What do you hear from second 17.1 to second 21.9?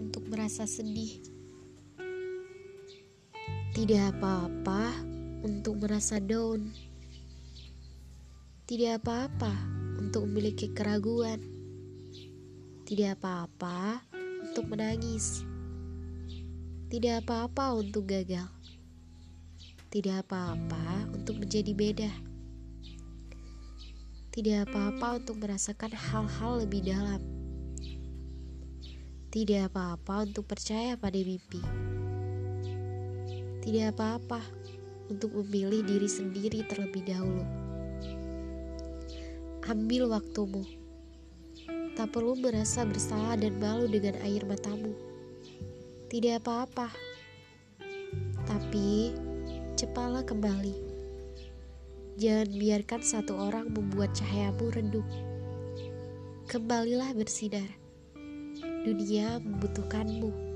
apa-apa untuk gagal. Tidak apa-apa untuk menjadi